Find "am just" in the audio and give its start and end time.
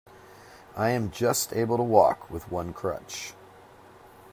0.89-1.53